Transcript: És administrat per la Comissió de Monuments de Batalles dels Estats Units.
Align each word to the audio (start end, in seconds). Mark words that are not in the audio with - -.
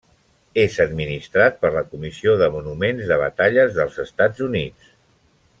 És 0.61 0.77
administrat 0.85 1.59
per 1.65 1.71
la 1.75 1.83
Comissió 1.91 2.35
de 2.41 2.49
Monuments 2.57 3.13
de 3.13 3.21
Batalles 3.25 3.79
dels 3.79 4.03
Estats 4.09 4.47
Units. 4.51 4.93